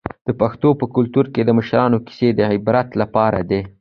[0.27, 3.61] د پښتنو په کلتور کې د مشرانو کیسې د عبرت لپاره دي.